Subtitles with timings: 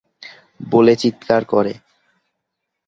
[0.69, 1.73] বলে চিৎকার করে।